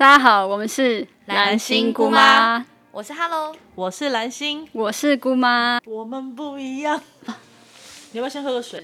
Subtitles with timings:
[0.00, 5.78] 大家好，我们是蓝心姑妈，我是 Hello，我是蓝心，我是姑妈。
[5.84, 6.98] 我们不一样。
[8.12, 8.82] 你要不要先喝个水？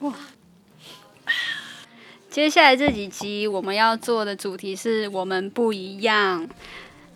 [0.00, 0.12] 哇
[2.28, 6.46] 接下来这几集我们要做的主题是我们不一样。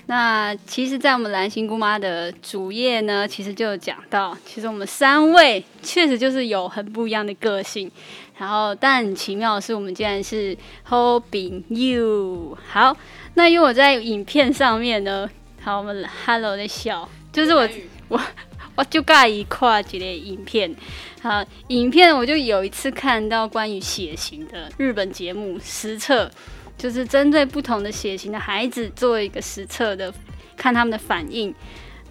[0.07, 7.93] 那其实，在我们蓝心姑妈的主页呢，其实就有讲到，其实我们三位确实就是有很不一样的个性。
[8.41, 10.56] 然后，但很奇妙的是，我们竟然是
[10.88, 12.56] hoping you。
[12.66, 12.96] 好，
[13.34, 15.28] 那因为我在影片上面呢，
[15.60, 17.68] 好，我们 Hello 在笑，就是我
[18.09, 18.18] 我
[18.77, 20.74] 我就盖一块几类影片。
[21.20, 26.30] 好，影片我就有一次看到关于血型的日本节目实测。
[26.79, 30.10] 就是针对不同的血型的孩子做一个实测的，
[30.57, 31.54] 看他们的反应。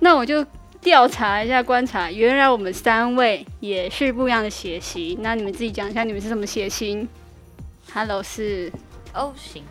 [0.02, 0.46] 那我就
[0.82, 5.18] 调查一下，观察，原来我们三位也是不一样的血型。
[5.22, 7.08] 那你们自己讲一下，你们是什么血型
[7.94, 8.72] ？Hello，是
[9.14, 9.64] O 型，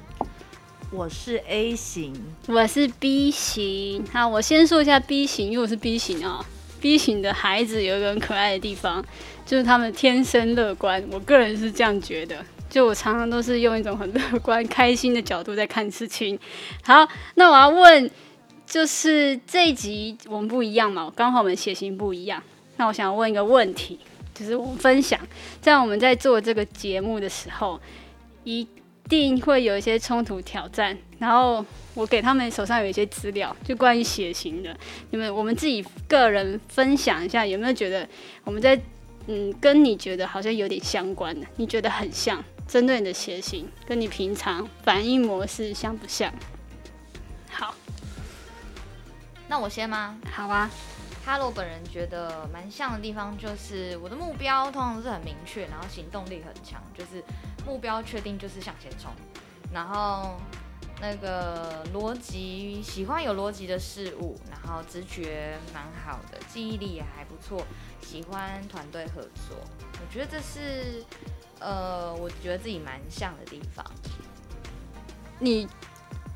[0.90, 2.12] 我是 A 型，
[2.46, 4.04] 我是 B 型。
[4.12, 6.44] 好，我先说一下 B 型，因为我是 B 型啊。
[6.80, 9.04] B 型的孩子有一个很可爱的地方，
[9.44, 11.02] 就是他们天生乐观。
[11.10, 12.36] 我个人是这样觉得。
[12.70, 16.38] 就我常常都是用一种很乐观、开心的角度在看事情。
[16.84, 18.10] 好，那我要问，
[18.68, 21.10] 就是这一集我们不一样嘛？
[21.16, 22.42] 刚好我们血型不一样。
[22.76, 23.98] 那我想问一个问题，
[24.34, 25.18] 就是我们分享，
[25.60, 27.80] 在我们在做这个节目的时候，
[28.44, 28.68] 一
[29.08, 30.96] 定会有一些冲突挑战。
[31.18, 34.76] 然后我给他们手上有一些资料，就关于血型的。
[35.10, 38.06] 你们我们自己个人分享一下，有没有觉得
[38.44, 38.78] 我们在
[39.28, 41.46] 嗯跟你觉得好像有点相关的？
[41.56, 42.44] 你觉得很像？
[42.68, 46.30] 针对你的血型，跟你平常反应模式像不像？
[49.48, 50.18] 好，那我先吗？
[50.30, 50.70] 好啊。
[51.24, 57.22] 哈罗本人觉得蛮像的地方，就是我的目标通常是很明确，然后行动力很强，就是
[57.66, 59.10] 目标确定就是向前冲，
[59.72, 60.36] 然后
[61.00, 67.66] 那个逻辑喜欢有逻辑的事物，然后直觉蛮好的，记忆力也还不错，
[68.00, 69.56] 喜欢团队合作，
[69.92, 71.04] 我觉得这是。
[71.60, 73.84] 呃，我觉得自己蛮像的地方。
[75.40, 75.66] 你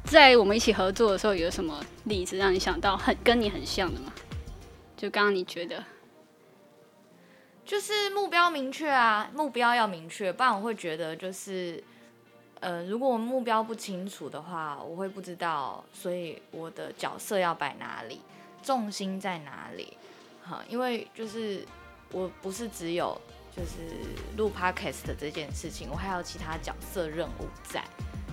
[0.04, 4.12] 在我们一起合作的时候，有什么例子让你想到很跟你很像的吗？
[4.96, 5.82] 就刚刚你觉得，
[7.64, 11.82] 就是目标明确啊，目标要明确，不然我会觉得就是，
[12.60, 18.20] 呃，如果我目标不清楚的话，我会不知道，所以我的角色要摆哪里，
[18.62, 19.96] 重心在哪里，
[20.42, 21.66] 哈，因为就是
[22.10, 23.18] 我不是只有。
[23.54, 23.80] 就是
[24.38, 27.84] 录 podcast 这件事情，我还有其他角色任务在，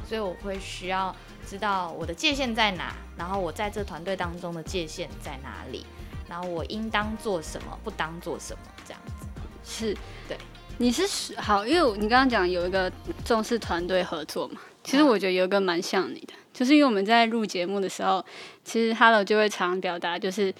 [0.09, 1.15] 所以我会需要
[1.47, 5.85] 知道我的界限在哪，然后我在这团队当中的界限在哪里，
[6.27, 9.27] 然后我应当做什么，不当做什么，这样子。
[9.63, 9.95] 是，
[10.27, 10.35] 对，
[10.79, 12.91] 你是好，因为你刚刚讲有一个
[13.23, 18.25] 重视团队合作嘛，其实我觉得有一个蛮像你的，就是因为我们在录节目的时候，
[18.63, 20.51] 其实 Hello 就会常表达，就是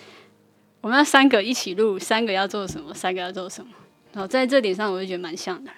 [0.81, 3.71] 我们要三个一起录，三个要做什么，三个要做什么。
[4.13, 5.71] 然后在这点上，我就觉得蛮像的。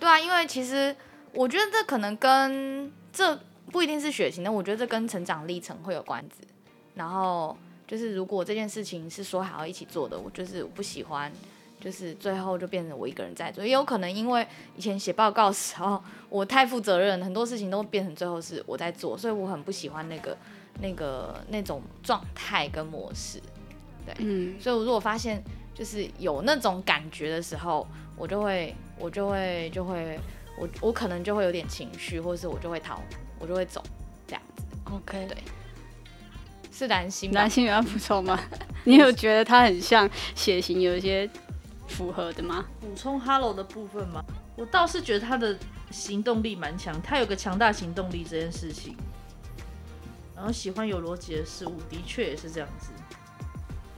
[0.00, 0.94] 对啊，因为其实
[1.32, 3.38] 我觉得这可能跟这
[3.70, 6.42] 不一定是血型的，我觉得这跟成长历程会有关子。
[6.94, 7.56] 然后
[7.86, 11.30] 就是如果这件事情是说好要一起做的，我就是不喜欢，
[11.80, 13.64] 就是最后就变成我一个人在做。
[13.64, 14.46] 也有可能因为
[14.76, 20.36] 以前写报告时候我太负责任，很多事情都变成最后是我在做，所以我很不喜欢那个
[20.80, 23.38] 那个那种状态跟模式。
[24.06, 25.42] 对，嗯，所以我如果发现。
[25.74, 30.20] 就是有那种感觉的时候，我就会，我就会，就会，
[30.58, 33.00] 我我可能就会有点情绪，或者是我就会逃，
[33.38, 33.82] 我就会走，
[34.26, 34.62] 这样子。
[34.84, 35.36] OK，对，
[36.70, 38.38] 是男性，男性有要补充吗？
[38.84, 41.28] 你有觉得他很像血型有一些
[41.88, 42.66] 符合的吗？
[42.80, 44.24] 补充 Hello 的部分吗？
[44.56, 45.56] 我倒是觉得他的
[45.90, 48.96] 行动力蛮强，他有个强大行动力这件事情，
[50.36, 52.90] 然后喜欢有逻辑的事物，的确也是这样子。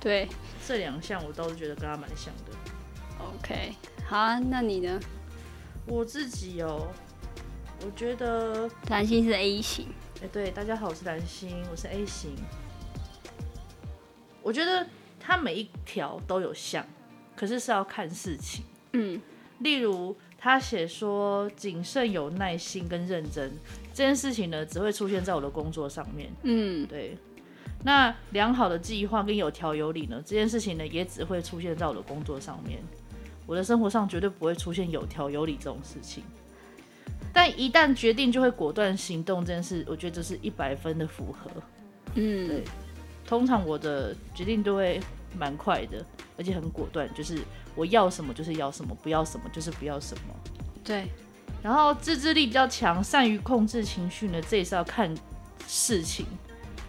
[0.01, 0.29] 对。
[0.67, 2.53] 这两项我倒是觉得跟他蛮像的。
[3.23, 3.75] OK，
[4.09, 4.99] 好啊，那你呢？
[5.87, 6.89] 我自己哦，
[7.85, 9.87] 我觉得蓝星是 A 型。
[10.23, 12.35] 哎，对，大家好，我是蓝星，我是 A 型。
[14.43, 14.87] 我觉得
[15.21, 16.87] 他每一条都有像，
[17.37, 18.65] 可是是要看事情。
[18.93, 19.21] 嗯，
[19.59, 23.53] 例如他写说谨慎、有耐心跟认真
[23.93, 26.33] 这件事情呢，只会出现在我的工作上面。
[26.45, 27.19] 嗯，对。
[27.83, 30.17] 那良好的计划跟有条有理呢？
[30.25, 32.83] 这件事情呢，也只会出现在我的工作上面。
[33.47, 36.25] 我的生活上绝对不会出现有条有理这种事情。
[37.33, 41.51] 但一旦决定就会果断行动这件事，我觉得这是一百分的符合。
[42.15, 42.65] 嗯，对。
[43.27, 45.01] 通常我的决定都会
[45.37, 46.05] 蛮快的，
[46.37, 47.39] 而且很果断，就是
[47.75, 50.35] 我要什么就是要什么，不要什么就是不要什么。
[50.85, 51.09] 对，
[51.63, 55.13] 然后自制力比较强，善于控制情绪呢，这也是要看
[55.67, 56.27] 事情，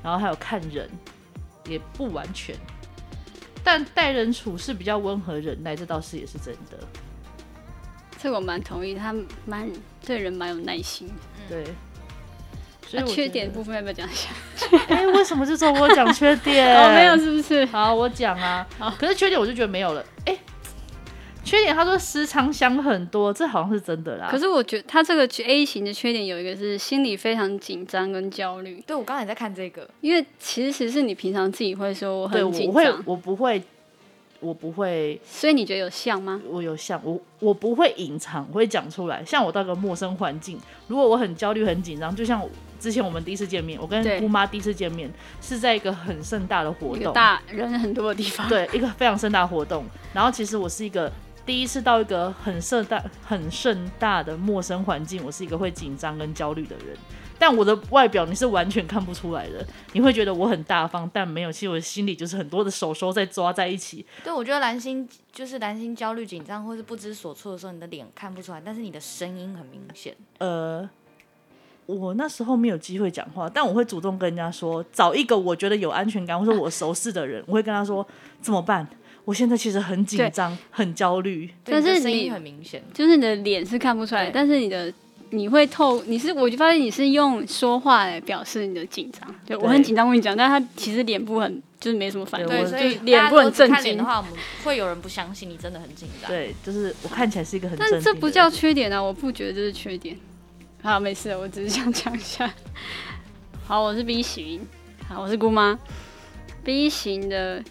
[0.03, 0.89] 然后还有看人，
[1.69, 2.55] 也不完全。
[3.65, 6.77] 但待人处事比较温和忍耐，这倒是也是真的。
[8.21, 9.13] 这我蛮同意，他
[9.45, 9.69] 蛮
[10.05, 11.11] 对人蛮有耐心。
[11.49, 11.65] 对。
[12.87, 14.29] 所以缺点部分要不要讲一下？
[14.87, 16.77] 哎，为什么这时候我讲缺点？
[16.79, 17.65] 哦，没有，是不是？
[17.65, 18.65] 好，我讲啊。
[18.77, 20.05] 好，可是缺点我就觉得没有了。
[20.25, 20.37] 哎。
[21.45, 24.27] 缺点，他说时常想很多，这好像是真的啦。
[24.31, 28.83] 可是我觉得他这个 A 型的缺点有一个是心里非常紧张跟焦虑。
[28.87, 33.61] 对，我刚才也在看这个，因为其实是你平常自己会说我很紧张，我不会，
[34.39, 35.21] 我不会。
[35.23, 36.41] 所以你觉得有像吗？
[36.49, 39.23] 我有像，我我不会隐藏，我会讲出来。
[39.23, 42.41] 像我到个陌生环境，如果我很焦虑、很紧张，就像
[42.79, 45.07] 之前我们第一次见面，我跟姑妈第一次见面
[45.41, 49.85] 是在一个很盛大的活动，大人很多的地方，对，一个非常盛大活动。
[50.11, 51.11] 然后其实我是一个。
[51.45, 56.97] 第一次到一个很盛大、很盛大的陌生环境，我是一个会紧张跟焦虑的人。
[57.37, 61.51] 但我的外表你是完全看不出来的，你会觉得我很大方，但没有。
[61.51, 64.05] 其实我心里就是很多的手手在抓在一起。
[64.23, 70.15] 对，我觉得蓝心就是蓝心焦虑、紧张或是不知所措的时候，你的脸看不出来，但是你的声音很明显。
[70.37, 70.89] 呃，
[71.85, 78.07] 我那时候没有机会讲话，但我会主动跟人家说，找一个我觉得有安全感或者我熟识的人，我会跟他说
[78.41, 78.87] 怎么办。
[79.25, 84.93] 我现在其实很紧张，很焦虑，但是你很明显，就是你的脸是看不出来，但是你的
[85.31, 93.97] 你会透，你是我就发现你是用说话来表示你的紧张，就我很紧张，我跟你讲，但他其实脸部很就是没什么反应，对，所以脸部很震惊。
[93.97, 94.31] 的话，我们
[94.63, 96.29] 会有人不相信你真的很紧张。
[96.29, 100.15] 对，就是我看起来是一个很，但这不叫缺点啊，我不觉得这是缺点。
[100.83, 102.53] 好，没事，我只是想讲一下。
[103.65, 104.61] 好，我是 B 型，
[105.09, 105.79] 好，我是姑妈
[106.63, 107.63] ，B 型的。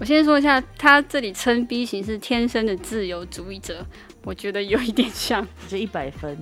[0.00, 3.84] 我先说一下，他这里称 B 型是天生的自由主义者，
[4.22, 6.38] 我觉得有一点像，就一百分。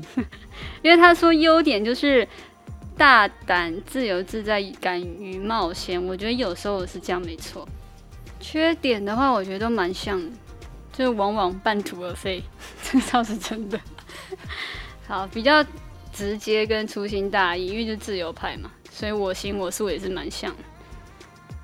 [0.83, 2.29] 因为他说优点就是
[2.99, 7.67] 大胆、自由自在、敢于冒险，我觉得有时候是这样没错。
[8.39, 10.31] 缺点的话，我觉得都蛮像的，
[10.93, 12.43] 就是往往半途而废，
[12.85, 13.81] 这倒是真的。
[15.07, 15.65] 好，比较
[16.13, 20.55] 直接跟粗心大意，因为就自由派嘛，所以我行我素也是蛮像。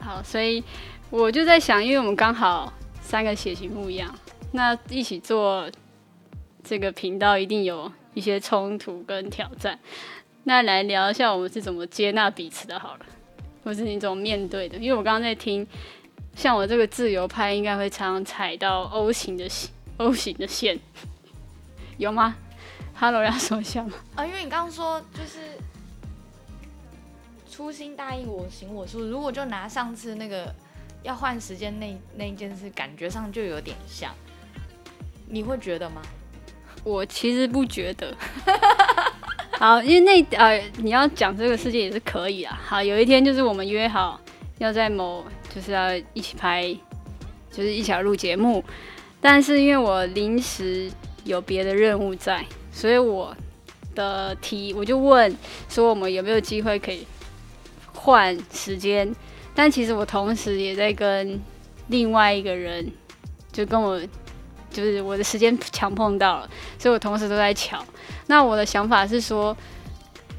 [0.00, 0.64] 好，所以。
[1.12, 2.72] 我就在想，因为我们刚好
[3.02, 4.18] 三个血型不一样，
[4.52, 5.70] 那一起做
[6.64, 9.78] 这个频道一定有一些冲突跟挑战。
[10.44, 13.04] 那来聊一下我们是怎么接纳彼此的，好了，
[13.62, 14.78] 或是你怎么面对的？
[14.78, 15.66] 因为我刚刚在听，
[16.34, 19.46] 像我这个自由派，应该会常常踩到 O 型的
[19.98, 20.80] O 型的线，
[21.98, 22.36] 有吗
[22.94, 23.92] ？Hello，要说一下吗？
[24.14, 25.40] 啊，因为你刚刚说就是
[27.46, 29.00] 粗心大意，我行我素。
[29.02, 30.50] 如果就拿上次那个。
[31.02, 34.14] 要换时间那那一件事，感觉上就有点像，
[35.26, 36.00] 你会觉得吗？
[36.84, 38.16] 我其实不觉得。
[39.58, 42.60] 好，因为那呃，你要讲这个世界也是可以啊。
[42.64, 44.20] 好，有一天就是我们约好
[44.58, 46.72] 要在某就是要一起拍，
[47.50, 48.64] 就是一起录节目，
[49.20, 50.90] 但是因为我临时
[51.24, 53.36] 有别的任务在，所以我
[53.94, 55.36] 的提我就问
[55.68, 57.06] 说我们有没有机会可以
[57.92, 59.14] 换时间。
[59.54, 61.40] 但其实我同时也在跟
[61.88, 62.90] 另外一个人，
[63.52, 64.00] 就跟我
[64.70, 67.84] 就是我的时间强碰到了，所以我同时都在抢。
[68.28, 69.54] 那我的想法是说，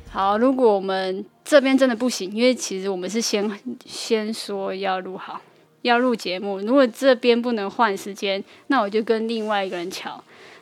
[0.09, 5.39] 好，如果我们这边真的不行，因为其实我们是先先说要录好，
[5.83, 6.57] 要录节目。
[6.59, 10.21] 如果这边不能换时间，那我就跟另外一个人抢。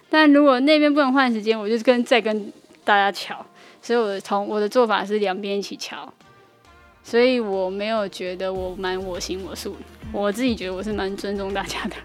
[0.10, 2.51] 但如果那边不能换时间，我就跟再跟
[2.84, 3.38] 大家抢。
[3.81, 6.13] 所以我从我的做法是两边一起抢。
[7.03, 9.75] 所以我没有觉得我蛮我行我素，
[10.12, 11.96] 我自己觉得我是蛮尊重大家的。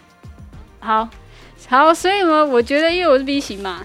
[0.80, 1.08] 好，
[1.66, 3.84] 好，所以呢，我觉得因为我是 B 型嘛，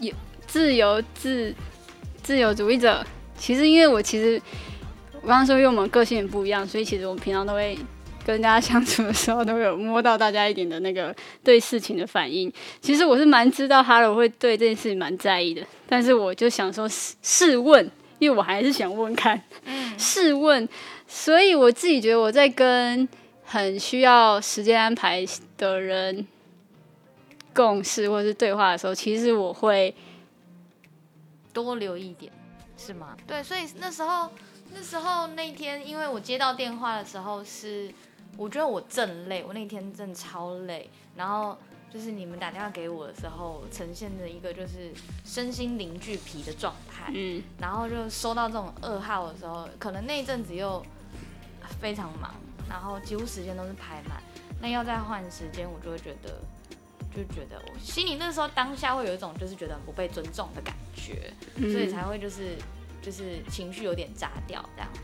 [0.00, 0.12] 有
[0.46, 1.54] 自由自
[2.22, 3.04] 自由主义者。
[3.36, 4.40] 其实因为我其实
[5.20, 7.76] 我刚刚说因为我们个性也不一样，所以其实我们平常都会
[8.24, 12.50] 跟大家相处的时候都有摸到大家一点的那个对事情的反应。
[12.80, 17.90] 其实我是蛮知道 Hello 会对这件事情蛮在意的，但是我就想说试问。
[18.18, 19.40] 因为我还是想问看，
[19.98, 20.68] 试问，
[21.06, 23.08] 所以我自己觉得我在跟
[23.44, 25.24] 很需要时间安排
[25.58, 26.26] 的人
[27.54, 29.94] 共事或者是对话的时候，其实我会
[31.52, 32.32] 多留一点，
[32.76, 33.16] 是吗？
[33.26, 34.30] 对，所以那时候
[34.72, 37.92] 那时候那天，因为我接到电话的时候是，
[38.36, 41.56] 我觉得我正累，我那天真的超累，然后。
[41.92, 44.92] 就是你们打电话给我的时候，呈现的一个就是
[45.24, 50.84] 身心灵俱疲的状态，嗯，然后就收到这种噩耗的时候，可能那一阵子又
[51.80, 52.34] 非常忙，
[52.68, 54.22] 然后几乎时间都是排满，
[54.60, 56.40] 那要再换时间，我就会觉得
[57.14, 62.56] 就觉得我心里那时候当下会有一种就是觉得很不被尊重的感觉，所以才会就是
[63.00, 65.00] 就是情绪有点炸掉这样子。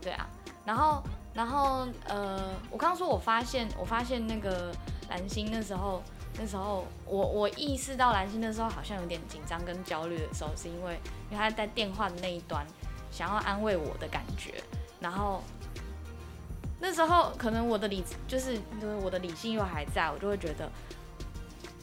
[0.00, 0.28] 对啊，
[0.64, 1.02] 然后
[1.34, 4.72] 然后呃，我刚刚说我发现我发现那个
[5.10, 6.02] 蓝心那时候。
[6.38, 10.92] 那时候我我意识到蓝心那时候好像有点紧张跟焦虑的时候，是因为
[11.28, 12.64] 因为他在电话的那一端
[13.10, 14.62] 想要安慰我的感觉，
[15.00, 15.42] 然后
[16.78, 20.70] 那时候可能我的理就是就是我的理性又还在，我就会觉得，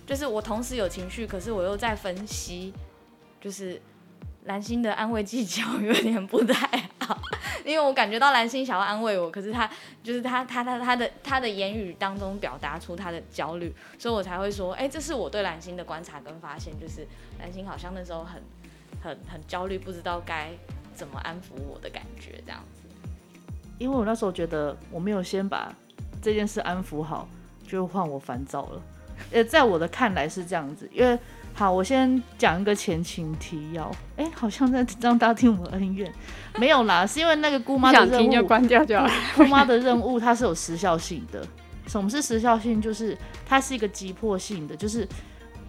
[0.08, 2.74] 就是我同时有情绪，可是我又在分析，
[3.42, 3.80] 就是。
[4.46, 6.90] 蓝心的安慰技巧有点不太，
[7.68, 9.70] 因为我感觉到蓝心想要安慰我，可是他
[10.02, 17.06] 就是他他他他的他的言语当中表达出他的焦虑，所以我才会说，哎，这是我对蓝心的观察跟发现，就是
[17.40, 18.42] 蓝心好像那时候很
[19.04, 20.50] 很很焦虑，不知道该
[20.96, 22.82] 怎么安抚我的感觉这样子。
[23.78, 25.72] 因为我那时候觉得我没有先把
[26.22, 27.28] 这件事安抚好，
[27.68, 28.82] 就换我烦躁了。
[29.32, 31.20] 呃，在我的看来是这样子，因为。
[31.58, 33.92] 好，我先讲一个前情提要。
[34.16, 36.14] 哎，好像在让大家听我们恩怨，
[36.60, 39.08] 没有啦，是因为那个姑妈的任务，就关掉就好。
[39.36, 41.44] 姑妈的任务它是有时效性的。
[41.88, 42.80] 什么是时效性？
[42.80, 45.08] 就是它是一个急迫性的，就是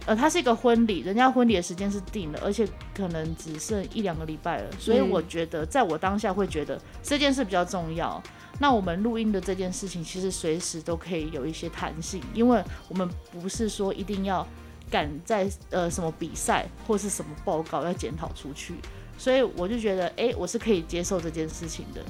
[0.05, 4.69] 呃，它是一个婚礼，人家婚礼的时间是定了，而且可能只剩一两个礼拜了。
[4.77, 8.21] 所以我觉得，在我当下会觉得这件事比较重要。
[8.59, 14.45] 那我们录音的这件事情，其实随时都可以有一些弹性，因为我们不是说一定要。
[14.89, 18.75] 赶在呃什么比赛或是什么报告要检讨出去，
[19.17, 22.01] 所以我就觉得哎，我是可以接受这件事情的。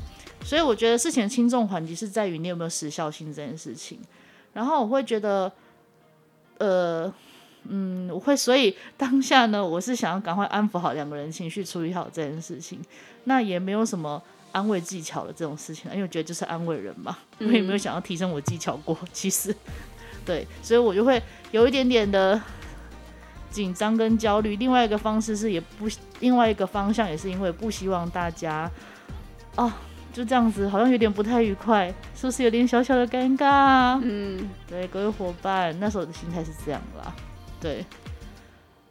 [0.42, 4.00] 所以我觉得事情的轻重缓急是在于你有没有时效性这件事情。
[4.54, 5.52] 然后我会觉得，
[6.60, 7.14] 呃，
[7.66, 12.80] 嗯，我会所以当下呢，我是想要赶快安抚好两个人情绪，处理好这件事情。
[13.26, 18.98] 那也没有什么安慰技巧的这种事情，因为我觉得就是安慰人嘛，我也没有想要提升我技巧过。
[19.12, 19.54] 其实，
[20.26, 21.22] 对，所以我就会
[21.52, 22.42] 有一点点的。
[23.50, 25.88] 紧张跟焦虑，另外一个方式是也不，
[26.20, 28.70] 另外一个方向也是因为不希望大家，
[29.56, 29.72] 哦，
[30.14, 34.00] 就这样子，好像有点不太愉快，是不是有点小小的尴尬？
[34.04, 37.14] 嗯，对，各位伙伴，那时候的心态是这样啦，
[37.60, 37.86] 对，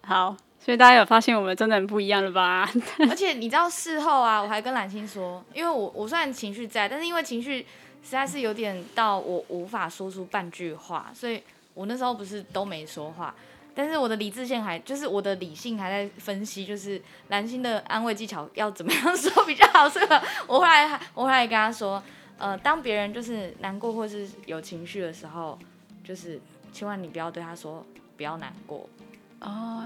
[0.02, 2.68] 好，所以大家有发现我们真的很不一样了吧？
[3.08, 7.60] 而且你知道事后啊，我还跟兰青说，因为我我虽然情绪在，但是因为情绪
[8.02, 11.42] 实在是有点到我无法说出半句话，所以
[11.74, 13.34] 我那时候不是都没说话。
[13.78, 19.88] 但是我的理智线还就是我的理性还在分析，就是蓝心的安慰技巧要怎么样 说比较好。
[19.88, 20.06] 所以
[20.48, 22.02] 我后来我后来跟他说，
[22.38, 25.56] 呃，当别人就是难过或是有情绪的时候，
[26.02, 26.40] 就是
[26.72, 28.88] 千万你不要对他说不要难过。
[29.38, 29.84] 哦，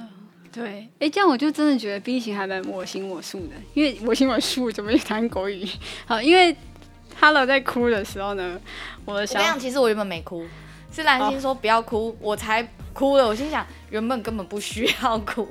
[0.50, 5.68] 对，哎，这样我就真的觉得 B 型还蛮我行我素的，因为我行我素怎么谈国语？
[6.08, 6.56] 好，因为
[7.20, 8.58] Hello 在哭的时候呢，
[9.04, 10.46] 我的想，其实我原本没哭，
[10.92, 12.66] 是蓝心说不要哭，我才。
[12.94, 15.48] 哭了，我心想，原本根本不需要哭。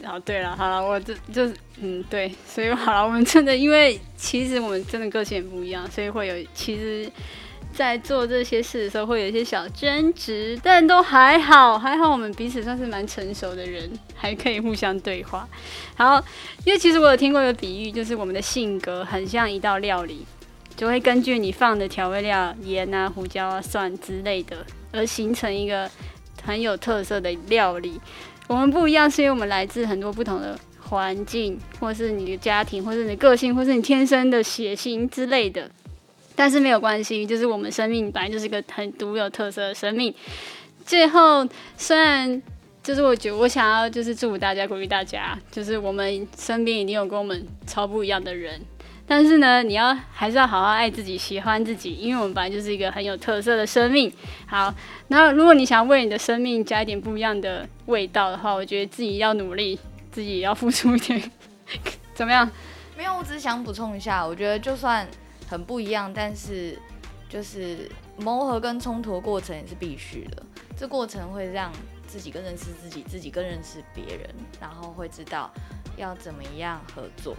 [0.00, 7.10] 然 后对了，好了，我这就是嗯，对，所以好了，我们真的，因为其实我们真的个性也不一样，所以会有，其实，
[7.72, 15.48] 在做这些事的时候会有一些小争执，但都还好，还好我们彼此算是蛮成熟的人，还可以互相对话。
[15.96, 16.22] 好，
[16.64, 20.24] 因为其实我有听过一个比喻，就是我们的性格很像一道料理，
[20.78, 24.64] 就会根据你放的调味料，盐啊、胡椒啊、蒜之类的。
[24.92, 25.90] 而形成一个
[26.42, 28.00] 很有特色的料理。
[28.46, 35.68] 我们不一样，是因为我们来自很多不同的环境，或是你的家庭，或是你的个性，或是你天生的血型之类的。
[36.36, 40.14] 但是没有关系，就是我们生命本来就是一个很独有特色的生命。
[40.86, 41.44] 最后，
[41.76, 42.40] 虽然
[42.80, 48.58] 就是我觉得我想要就是祝福大家，鼓励大家，就是我们身边一定有跟我们超不一样的人。
[49.08, 54.12] 但是呢，你要还是要好好爱自己，喜欢自己，因为我们本来就是一个很有特色的生命。
[54.46, 54.72] 好，
[55.08, 59.80] 那如果你想为你的生命加一点不一样的味道的话，我觉得自己要努力，
[60.12, 61.30] 自己也要付出一点，
[62.12, 62.48] 怎么样？
[62.98, 65.08] 没有，我只是想补充一下，我觉得就算
[65.48, 66.78] 很不一样，但是
[67.30, 70.42] 就是磨合跟冲突的过程也是必须的。
[70.76, 71.72] 这过程会让
[72.06, 74.28] 自己更认识自己，自己更认识别人，
[74.60, 75.50] 然后会知道
[75.96, 77.34] 要怎么样合作。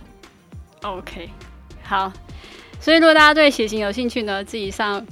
[0.81, 1.29] OK。
[1.83, 2.11] 好，
[2.79, 5.05] 所以如果大家对血型有兴趣呢，自己上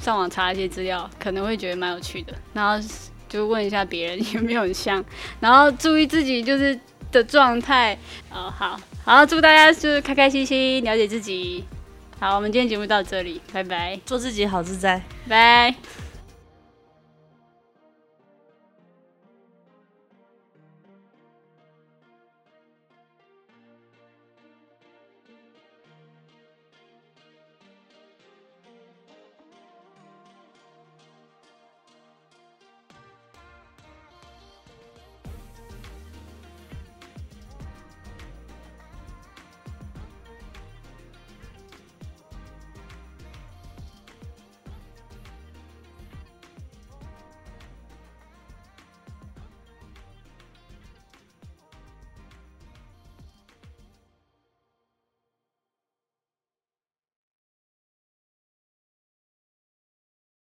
[0.00, 2.32] 上网查一些资料，可能会觉得蛮有趣的。
[2.52, 2.84] 然后
[3.28, 5.04] 就问一下别人有没有很像，
[5.40, 6.78] 然后注意自己就是
[7.10, 7.98] 的状态。
[8.30, 11.64] 哦，好好，祝大家就是开开心心，了解自己。
[12.20, 13.98] 好，我们今天节目到这里，拜拜。
[14.06, 15.74] 做自己好自在，拜。